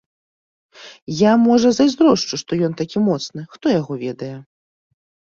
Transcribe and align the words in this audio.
Я, 1.17 1.33
можа, 1.47 1.71
зайздрошчу, 1.79 2.39
што 2.43 2.51
ён 2.67 2.73
такі 2.81 2.97
моцны, 3.09 3.39
хто 3.57 3.65
яго 3.75 3.93
ведае. 4.05 4.31